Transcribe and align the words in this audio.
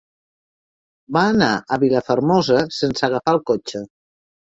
Va 1.17 1.25
anar 1.33 1.49
a 1.53 1.77
Vilafermosa 1.83 2.57
sense 2.79 3.05
agafar 3.09 3.35
el 3.37 3.41
cotxe. 3.51 3.83